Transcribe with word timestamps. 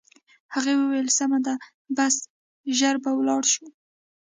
هغې 0.53 0.73
وویل: 0.77 1.07
سمه 1.17 1.39
ده، 1.45 1.53
بس 1.97 2.15
ژر 2.77 2.95
به 3.03 3.11
ولاړ 3.15 3.43
شو. 3.53 3.65